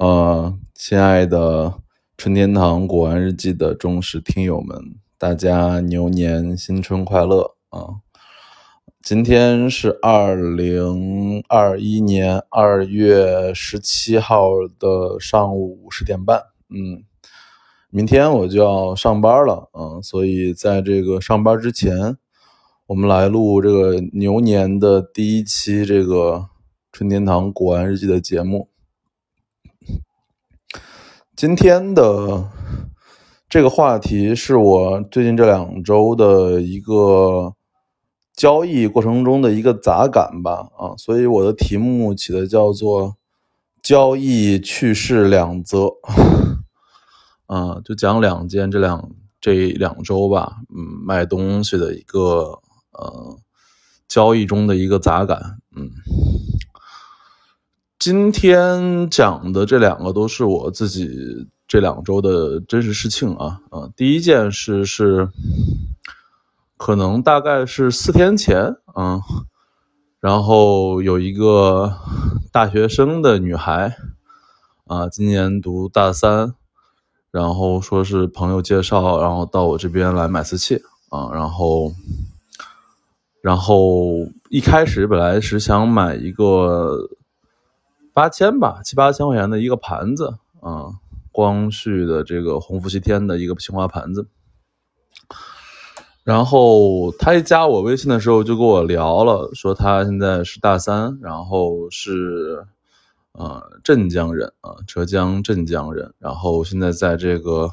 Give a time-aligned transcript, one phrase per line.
[0.00, 1.74] 呃，亲爱的
[2.16, 8.00] 春天堂古玩日记的忠实听友们，大家牛年新春快乐啊！
[9.02, 17.04] 今天是二零二一年二月十七号的上午十点半，嗯，
[17.90, 22.16] 明天我就要上班了，嗯，所以在这个上班之前，
[22.86, 26.48] 我们来录这个牛年的第一期这个
[26.90, 28.70] 春天堂古玩日记的节目。
[31.40, 32.50] 今天的
[33.48, 37.54] 这个话题是我最近这两周的一个
[38.34, 43.16] 交易过程中的一个杂感吧，啊，所以我的题目起的叫做
[43.82, 45.88] “交易趣事两则”，
[47.48, 49.10] 啊，就讲两件这两
[49.40, 52.60] 这两周吧，嗯，卖东西的一个
[52.92, 53.38] 呃
[54.06, 55.90] 交易中的一个杂感，嗯。
[58.00, 63.90] 今天讲的这两个都是我自己这两周的真实事情啊啊！
[63.94, 65.28] 第一件事是，
[66.78, 69.20] 可能大概是四天前啊，
[70.18, 71.94] 然后有一个
[72.50, 73.94] 大学生的女孩
[74.86, 76.54] 啊，今年读大三，
[77.30, 81.92] 然后说是朋友介绍，然后到我这边来买瓷器啊，然后，
[83.42, 87.10] 然后一开始本来是想买一个。
[88.12, 90.90] 八千吧，七八千块钱的一个盘子啊，
[91.32, 94.26] 光绪的这个红福西天的一个青花盘子。
[96.22, 102.66] 然后他一加我微信的时候就跟我聊了，说他现在是大三，然后是
[103.32, 107.70] 呃镇江人啊，浙江镇江人，然后现在在这个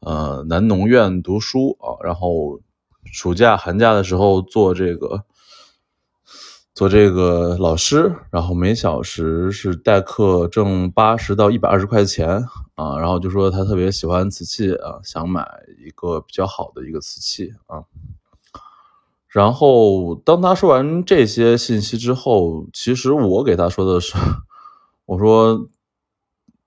[0.00, 2.60] 呃南农院读书啊，然后
[3.04, 5.24] 暑假寒假的时候做这个。
[6.78, 12.44] 做这个老师，然后每小时是代课挣八十到一百二十块钱
[12.76, 15.44] 啊，然后就说他特别喜欢瓷器啊，想买
[15.84, 17.82] 一个比较好的一个瓷器啊。
[19.26, 24.16] 然后当他说完这些信息之后，其实我给他说的是，
[25.04, 25.68] 我说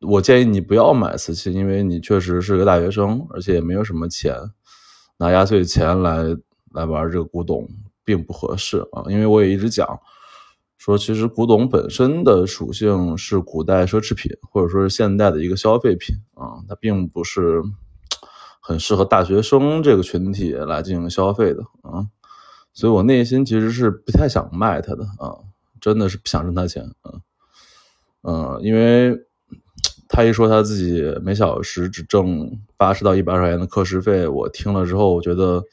[0.02, 4.36] 我建议你不要买瓷器，因为你确实是个大学生，而且也没有什么钱，
[5.20, 6.36] 拿压岁钱来
[6.74, 7.66] 来玩这个古董。
[8.04, 10.00] 并不合适啊，因为我也一直讲，
[10.78, 17.62] 说其实古董本身的属性是古代奢侈品，或者说是现代的一个消费品啊，它并不是
[18.60, 22.08] 很适合大学生这个群体来进行消费的啊，
[22.74, 25.38] 所以我内心其实是不太想卖它的啊，
[25.80, 27.22] 真的是不想挣他钱啊，
[28.24, 29.16] 嗯，因为
[30.10, 35.64] 他一说他自己每小时只挣八十到一百二十块钱的课时费，我听了之后，我觉得。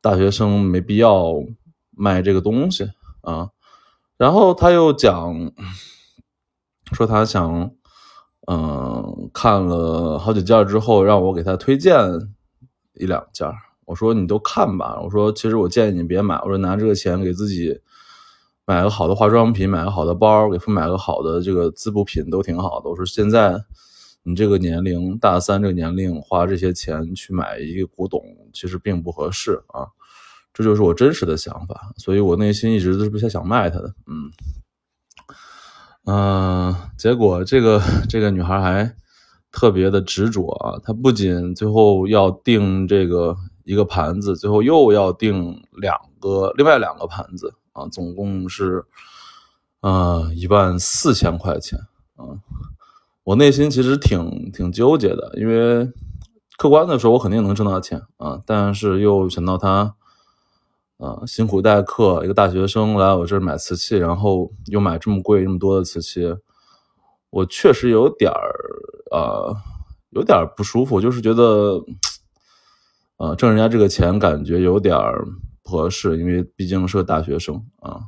[0.00, 1.34] 大学生没必要
[1.90, 2.90] 卖这个东西
[3.20, 3.50] 啊，
[4.16, 5.52] 然后他又讲
[6.92, 7.70] 说他想，
[8.46, 11.94] 嗯，看了好几件之后，让我给他推荐
[12.94, 13.46] 一两件。
[13.84, 17.80] 我说你都看吧，我说其实我建议你别买，我说拿这个钱给自己
[18.64, 22.88] 买个好的化妆品，买个好的包，给父母买个好的这个滋补品都挺好的。
[22.88, 23.64] 我说现在。
[24.22, 28.22] 你这个年龄，大三这个年龄，花这些钱去买一个古董，
[28.52, 29.88] 其实并不合适啊。
[30.52, 33.94] 这就是我真实的想法，所以我内心一直都是不太想卖它的。
[34.06, 34.30] 嗯
[36.06, 38.94] 嗯，结果这个这个女孩还
[39.52, 48.84] 特别的执着啊，她不仅最后要订这个一个盘子，最后又要订两个另外两个盘子啊，总共是
[49.80, 51.78] 啊一万四千块钱
[52.16, 52.26] 啊。
[53.24, 55.92] 我内心其实挺挺纠结的，因为
[56.56, 59.94] 客观的说，我肯定能挣到钱啊，但是又想到他，
[60.98, 66.34] 啊，辛苦代课，一个大学生来我这儿买瓷器，然后又买这么贵、这么多的瓷器，
[67.30, 68.52] 我确实有点儿
[69.12, 69.54] 啊，
[70.10, 71.84] 有点不舒服，就是觉得，
[73.16, 74.98] 啊，挣人家这个钱感觉有点
[75.62, 78.00] 不合适，因为毕竟是个大学生啊。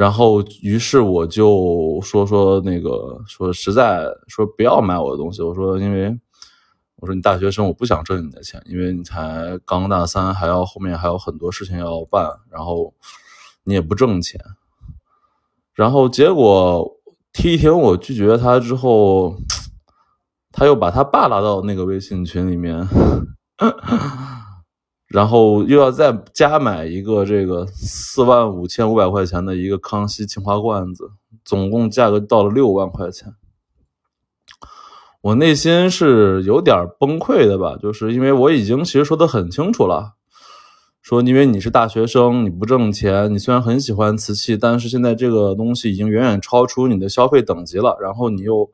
[0.00, 5.42] 然后，于是我就说说那个，说实在说不要买我的东西。
[5.42, 6.18] 我说，因为
[6.96, 12.94] 我说你大学生，我不想挣你的钱，因为你才刚大三，还要后面还有很多事情要办，然后
[13.62, 14.40] 你也不挣钱。
[15.74, 16.96] 然后结果
[17.34, 19.36] 听一听我拒绝他之后，
[20.50, 22.88] 他又把他爸拉到那个微信群里面。
[25.10, 31.10] 然后又要再加买一个这个四万五千五百块钱的一个康熙青花罐子，
[31.44, 33.34] 总共价格到了六万块钱。
[35.20, 40.14] 我内心是有点崩溃的吧，就是因为我已经其实说的很清楚了，
[41.02, 47.98] 说因为你是大学生，你不挣钱，你虽然很喜欢瓷器，但是现在这个东西已经远远超出你的消费等级了。
[48.00, 48.70] 然后你又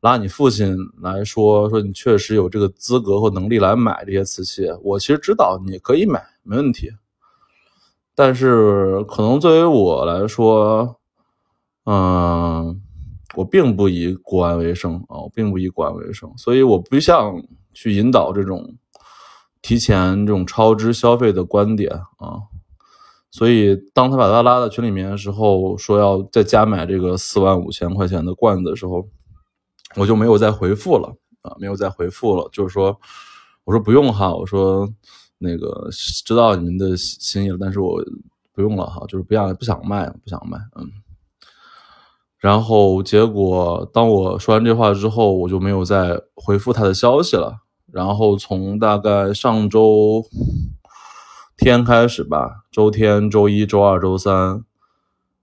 [0.00, 4.66] 拉你父亲来说，说你确实有这个资格或能力来买这些瓷器。
[4.82, 6.90] 我其实知道你可以买，没问题。
[8.14, 10.96] 但是可能作为我来说，
[11.84, 12.80] 嗯，
[13.34, 17.42] 我并不以国安为生啊，我并不以国安为生，所以我不想
[17.72, 18.76] 去引导这种。
[19.62, 22.40] 提前这种超支消费的观点啊，
[23.30, 29.06] 所以当他把他拉到群里面的时候，说要再加买这个四万五千块钱的罐子的时候，
[29.96, 32.48] 我就没有再回复了啊，没有再回复了。
[32.52, 32.98] 就是说，
[33.64, 34.88] 我说不用哈，我说
[35.38, 35.88] 那个
[36.24, 38.02] 知道你们的心意了，但是我
[38.52, 40.90] 不用了哈，就是不想不想卖，不想卖，嗯。
[42.38, 47.58] 然后结果当我说完这话之后，我就没有再回复他的消息了。
[47.92, 50.24] 然后从大概上周
[51.56, 54.64] 天开始吧，周天、周一周二、周三，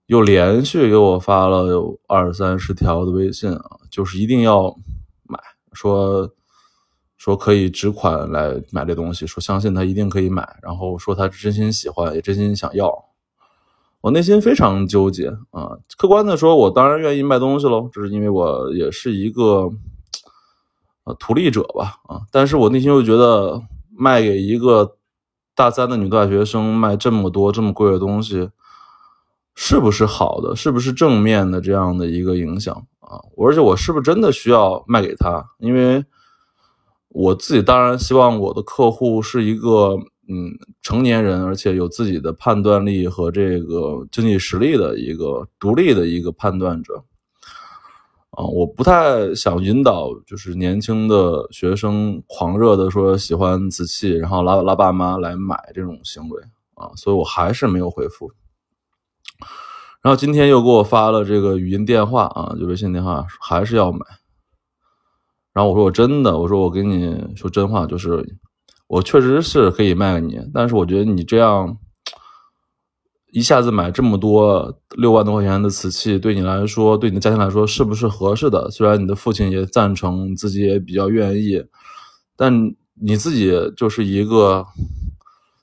[0.08, 4.76] 又连续给我发了有二三十条的微信啊，就是一定要
[5.24, 5.40] 买，
[5.72, 6.30] 说
[7.16, 13.06] 说可以直款来买这东西，说相信他一定可以买，然后说他真心喜欢，也真心想要。
[14.02, 19.72] 我内心非常纠结啊，客观的说，我当然愿意卖东西喽，这是因为我也是一个。
[21.08, 23.62] 呃，图利者吧，啊，但是我内心又觉得
[23.98, 24.98] 卖给一个
[25.56, 28.50] 大三的女大学生卖这么多这么贵的东西，
[29.60, 30.56] 是不是好的？
[30.56, 33.18] 是不是正面的这样的一个影响啊？
[33.36, 35.44] 而且我是不是真的需要卖给他？
[35.58, 36.06] 因为
[37.10, 39.98] 我自己当然希望我的客户是一个
[40.30, 40.52] 嗯
[40.84, 47.04] 成年人，而且有自己的判断力和这个经济实力的一个独立的一个判断者。
[48.30, 56.40] 啊，我不太想引导，就是年轻的学生狂热的说喜欢瓷器，然后拉拉爸妈来买这种行为
[56.76, 58.32] 啊，所以我还是没有回复。
[60.08, 64.00] 然后今天又给我发了这个语音电话啊，就微信电话，还是要买。
[65.52, 68.26] 然后我说我真的，我说我跟你说真话，就是
[68.88, 71.78] 我确实是可以卖给你，但是我觉得你这样。
[73.34, 78.72] 一下子买这么多六万多块钱的瓷器，对你来说，对你的家庭来说，是不是合适的？
[78.72, 81.62] 虽然你的父亲也赞成，自己也比较愿意，
[82.38, 84.66] 但你自己就是一个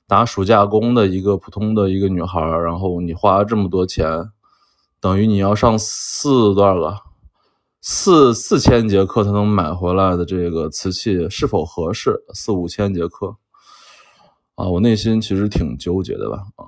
[0.07, 4.29] 打暑假工的一个普通的一个女孩，然后你花这么多钱，
[4.99, 6.97] 等于你要上四多少个
[7.81, 12.23] 四四千节课才能买回来的这个瓷器是否合适？
[12.33, 13.35] 四五千节课
[14.55, 16.65] 啊，我内心其实挺纠结的吧，啊。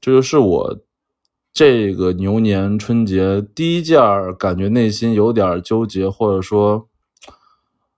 [0.00, 0.78] 这就是我
[1.52, 4.00] 这个牛年春节第一件
[4.38, 6.88] 感觉内心有点纠结，或者说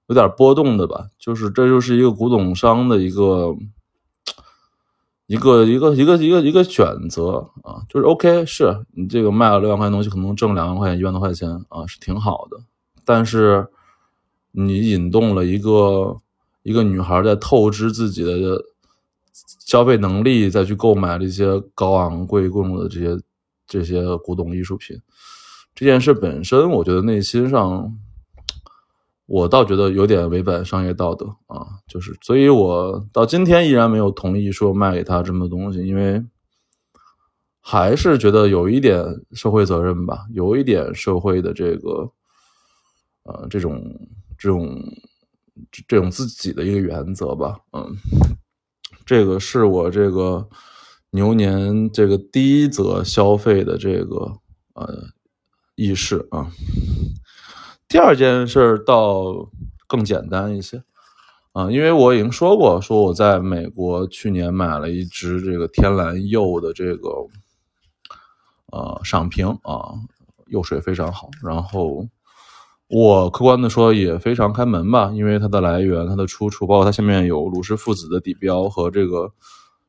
[0.06, 1.08] 有点波动的吧。
[1.18, 3.54] 就是这就是一个古董商的一个
[5.32, 7.82] 一个一个一个一个一个选择啊。
[7.88, 12.58] 就是 OK，是你这个卖了六万块钱东西，可能挣两万块钱、一万多块钱啊，是挺好的。
[13.04, 13.66] 但是
[14.50, 16.20] 你引动了一个
[16.62, 18.62] 一个女孩在透支自己的。
[19.64, 23.18] 消费能力再去购买这些高昂贵重的这些
[23.66, 25.00] 这些古董艺术品，
[25.74, 27.96] 这件事本身，我觉得内心上，
[29.24, 31.71] 我倒觉得有点违反商业道德啊。
[31.86, 36.24] 就是，所以我到今天依然没有同意说卖给他这么多东西，因为
[37.60, 42.10] 还是觉得有一点社会责任吧，有一点社会的这个
[43.24, 43.80] 呃这种
[44.38, 44.82] 这种
[45.86, 47.96] 这种自己的一个原则吧，嗯。
[49.04, 50.48] 这个是我这个
[51.10, 54.38] 牛年这个第一则消费的这个
[54.74, 55.08] 呃
[55.74, 56.52] 意识啊。
[57.88, 59.50] 第二件事倒
[59.88, 60.84] 更简单一些
[61.52, 67.08] 啊，因为我已经说过，说我在美国去年买了一只这个天蓝釉的这个
[68.72, 69.94] 呃赏瓶啊，
[70.46, 72.06] 釉水非常好，然后。
[72.94, 79.32] 我客观的说也非常开门吧，因为它的来源、它的出处，包括它下面有鲁氏父子的底标和这个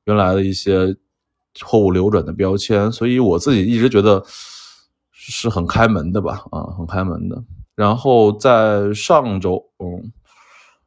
[0.06, 0.96] 原来的一些
[1.60, 4.24] 货物流转的标签，所以我自己一直觉得
[5.12, 7.44] 是很开门的吧，啊，很开门的。
[7.76, 10.14] 然后在上周，嗯，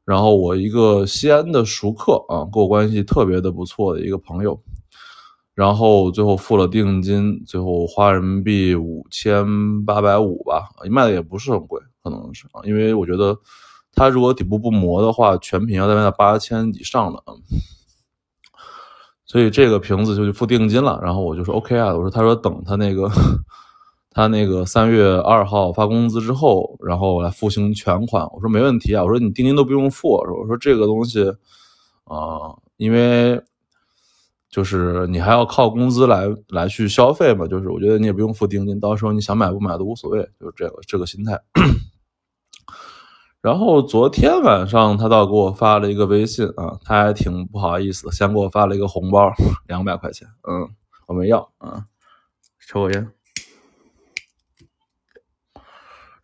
[0.06, 4.58] 然后我一个西安的熟客啊，跟我关系特别的不错的一个朋友。
[5.52, 13.36] 然后最后付了定金，最后花人民币五千八百五吧，卖的也不是很贵，可能是啊，因为我觉得
[13.94, 17.32] 它如果底部不磨的话，全品要再卖到八千以上的，嗯，
[19.24, 21.00] 所以这个瓶子就去付定金了。
[21.02, 23.10] 然后我就说 OK 啊，我说他说等他那个
[24.16, 31.28] 他那个三月二号发工资之后，然后来付清全款，我说没问题啊，我说你定金都不用付，我说这个东西
[32.04, 33.42] 啊，因为。
[34.48, 41.38] 就是你还要靠工资来来去消费嘛，就是我觉得你也不用付定金，到时候你想买不买都无所谓，就是这个这个心态。
[43.42, 49.30] 然后昨天晚上他倒给我发了一个微信啊，他还挺不好意思的，先给我发了一个红包，
[49.66, 50.70] 两百块钱，嗯，
[51.06, 51.84] 我没要啊，
[52.66, 53.15] 抽口烟。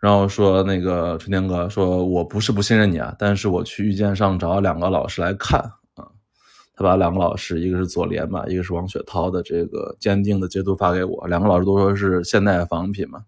[0.03, 5.61] 然后说那个春天哥说我不是不信任你啊，但是我去遇见上找两个老师来看
[5.95, 6.11] 啊，
[6.75, 13.23] 他把两个老师，一个是左联嘛，一个是王雪涛的这个鉴定的截图发给我，两个老师都说是现代仿品嘛，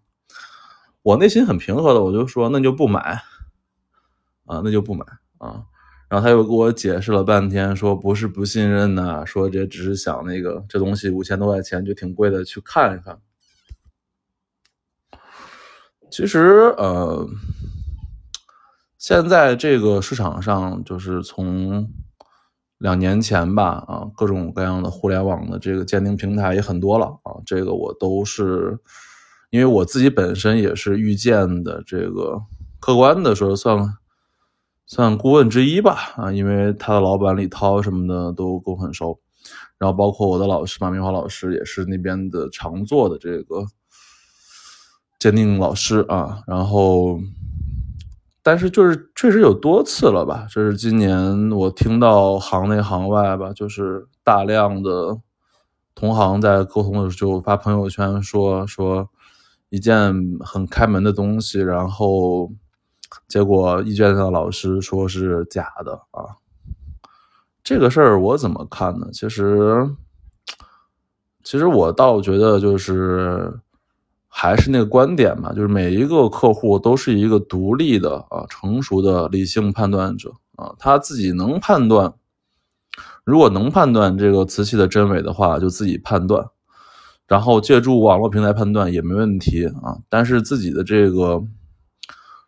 [1.03, 3.23] 我内心很平和的，我就说那就不买
[4.47, 5.07] 啊，那就不买
[5.39, 5.63] 啊，
[6.09, 13.17] 然后他又给我解释了半天，说不是不信任呐，说这只是想那个这东西五千多块钱就挺贵的，去看一看。
[16.17, 17.29] 其实，呃，
[18.97, 21.91] 现在这个市场上，就是从
[22.79, 27.43] 两年前吧，啊，各种各样的互联网的这个鉴定平台也很多了啊。
[27.45, 28.79] 这个我都是，
[29.51, 32.41] 因为我自己本身也是遇见的这个
[32.79, 33.77] 客观的说算
[34.87, 39.19] 算顾问之一吧，啊，因为他的老板李涛什么的都跟我很熟，
[39.79, 43.67] 然后包括我的老师马明华老师也是那边的常做的这个。
[45.25, 47.19] 鉴定老师啊，然后，
[48.43, 50.47] 但是就是确实有多次了吧？
[50.51, 55.19] 这是今年我听到行内行外吧，就是大量的
[55.95, 59.09] 同行在沟通的时候就发朋友圈说说
[59.71, 62.53] 一件很开门的东西，然后
[63.27, 66.37] 结果一卷的老师说是假的啊。
[67.63, 69.09] 这个事儿我怎么看呢？
[69.11, 69.89] 其实，
[71.43, 73.59] 其实我倒觉得就是。
[74.37, 82.13] 还是那个观点嘛，就是每一个客户都是一个独立的啊，成熟的理性判断者啊，他自己能判断，
[83.23, 86.45] 如果能判断这个瓷器的真伪的话，就自己判断，
[87.29, 89.99] 然后借助网络平台判断也没问题啊。
[90.09, 91.41] 但是自己的这个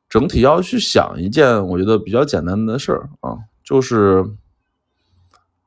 [0.09, 4.25] 整体要去想一件我觉得比较简单的事儿啊，就是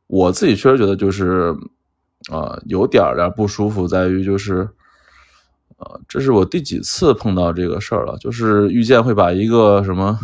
[0.08, 1.56] 我自己确实觉得就是
[2.30, 4.70] 啊，有点儿点不舒服，在于就是。
[5.80, 8.18] 啊，这是我第几次碰到这个事儿了？
[8.18, 10.20] 就是遇见会把一个什么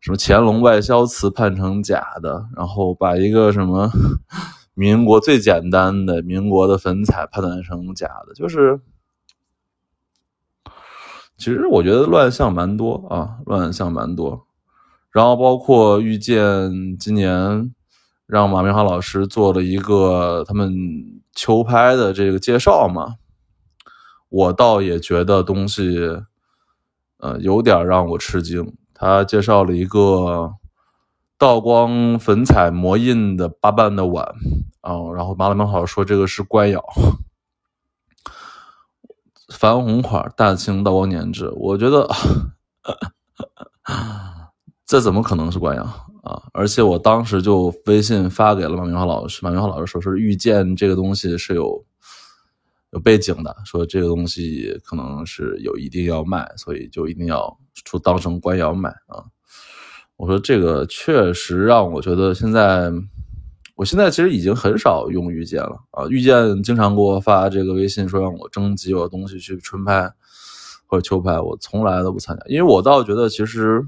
[0.00, 3.90] 什么乾隆外销瓷判成假的，然后把一个什么
[4.74, 8.80] 民国最简单的民国的粉彩判断成假的，就是
[11.36, 14.46] 其实我觉得乱象蛮多啊，乱象蛮多。
[15.10, 17.74] 然后包括遇见今年
[18.26, 20.72] 让马明华老师做了一个他们
[21.34, 23.16] 球拍的这个介绍嘛。
[24.30, 25.98] 我倒也觉得东西，
[27.16, 28.74] 呃，有点让我吃惊。
[28.92, 30.52] 他介绍了一个
[31.38, 34.26] 道光粉彩磨印的八瓣的碗，
[34.82, 36.84] 啊，然后马老板好像说这个是官窑，
[39.48, 41.50] 矾红款，大清道光年制。
[41.56, 42.06] 我觉得
[44.84, 45.82] 这怎么可能是官窑
[46.22, 46.42] 啊？
[46.52, 51.82] 而且我当时就微信发给了马明华老师，马明华老师说是遇见这个东西是有。
[52.90, 59.22] 有背景的说这个东西可能是有一定要卖，所以就一定要出当成官窑卖啊。
[60.16, 62.90] 我说这个确实让我觉得现在，
[63.76, 66.06] 我现在其实已经很少用遇见了啊。
[66.08, 70.10] 遇见经常给我发这个微信说让我征集我的东西去春拍
[70.86, 73.86] 或者秋拍，我从来都不参加，因为我倒觉得其实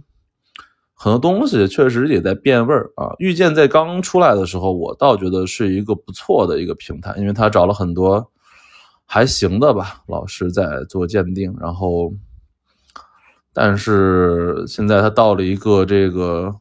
[0.92, 3.14] 很多东西确实也在变味儿啊。
[3.19, 8.30] 遇见在刚出来的时候，我倒觉得是一个不错的一个平台，因为他找了很多。
[9.12, 12.12] 还行的吧，老师在做鉴定，然后，
[13.52, 16.55] 但是现在他到了一个这个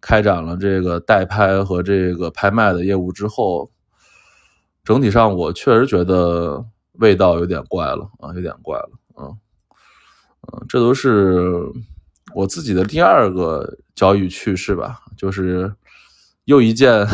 [0.00, 3.70] 开展了这个代拍和这个拍卖的业务之后，
[4.82, 9.38] 整体上我确实觉得味道有点怪了啊，有点怪了，嗯
[10.52, 11.62] 嗯，这都是
[12.34, 15.72] 我自己的第二个交易趣事吧，就是
[16.46, 17.06] 又一件。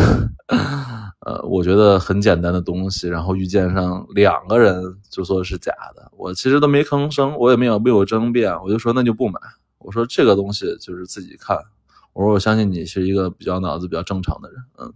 [1.20, 9.38] 呃，我觉得很简单的东西，然后遇见上两个人就说是假的，我其实都没吭声，我也没有没有争辩，我就说那就不买。
[9.76, 11.58] 我说这个东西就是自己看。
[12.14, 14.94] 我说我相信你是一个比较脑子比较正常的人，嗯。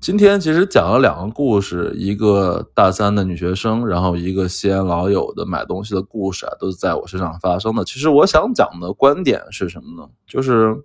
[0.00, 7.84] 今天其实讲了两个故事，一个大三的女学生，然后一个西安老友的买东西的故事啊，都是在我身上发生的。
[7.86, 10.06] 其实我想讲的观点是什么呢？
[10.26, 10.76] 就是。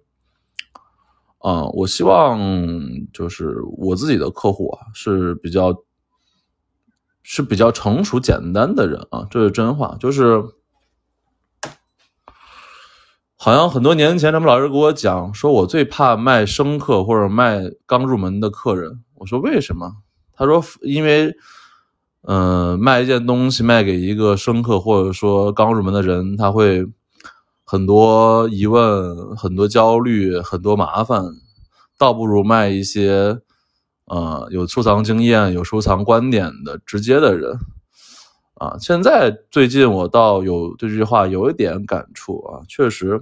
[1.48, 2.38] 啊，我希望
[3.14, 5.74] 就是我自己的客户啊是比较
[7.24, 9.96] 是比较成熟简单的人啊，这是真话。
[9.98, 10.44] 就是
[13.38, 19.94] 好像很多年前，他们老师给我讲，说我最怕卖生客或者卖刚入门的客人我说为什么？
[20.34, 21.34] 他说因为，
[22.24, 26.86] 嗯，卖一件东西卖给一个生客或者说刚入门的人，他会
[27.70, 31.22] 很多疑问、很多焦虑、很多麻烦，
[31.98, 33.38] 倒不如卖一些，
[34.06, 37.60] 呃，有收藏经验、有收藏观点的直接的人。
[38.54, 43.20] 啊，现在最近我倒有对这句话有一点感触啊，确实，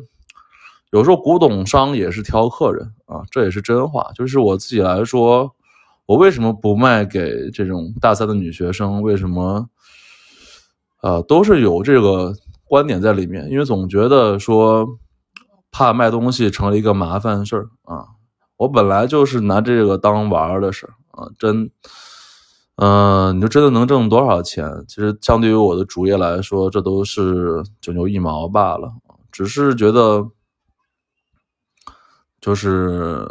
[0.91, 4.11] 有时候古董商也是挑客人啊，这也是真话。
[4.13, 5.51] 就是我自己来说，
[6.05, 9.01] 我为什么不卖给这种大三的女学生？
[9.01, 9.67] 为什么？
[11.01, 12.35] 啊，都是有这个
[12.67, 14.85] 观点在里面，因为总觉得说
[15.71, 18.05] 怕卖东西成了一个麻烦事儿啊。
[18.57, 21.71] 我本来就是拿这个当玩儿的事儿啊，真。
[22.77, 24.83] 嗯，你说真的能挣多少钱？
[24.85, 28.91] 其实相对于我的主业来说，这都是九牛一毛罢了。
[29.31, 30.27] 只是觉得，
[32.41, 33.25] 就是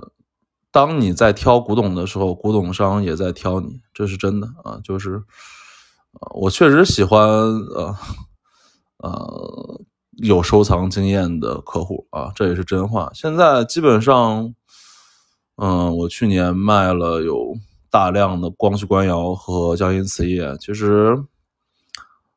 [0.71, 4.81] 当你在挑古董的时候，古董商也在挑你，这是真的啊。
[4.83, 5.23] 就是，
[6.35, 7.95] 我确实喜欢呃
[9.05, 9.81] 呃
[10.19, 13.11] 有收藏经验的客户啊，这也是真话。
[13.15, 14.55] 现在基本上，
[15.57, 17.55] 嗯，我去年卖了有。
[17.91, 21.17] 大量的光绪官窑和江阴瓷业，其实，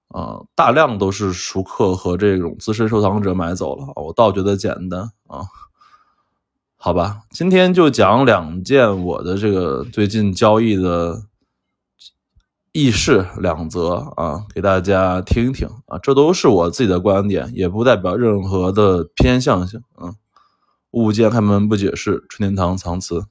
[0.09, 3.87] 啊，大量都是熟客和这种资深收藏者买走了。
[3.95, 5.41] 我倒觉得简单啊，
[6.77, 11.23] 好吧，今天就讲两件我的这个最近交易的
[12.77, 20.13] 议事两则啊，给大家听听啊，这都是我自己的观点，也不代表任何的偏向性啊。
[20.91, 23.25] 物件开门不解释，春天堂藏词。